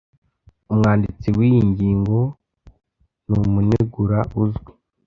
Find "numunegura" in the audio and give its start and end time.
3.27-4.19